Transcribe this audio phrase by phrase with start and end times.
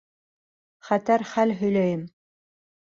[0.89, 2.05] Хәтәр хәл һөйләйем.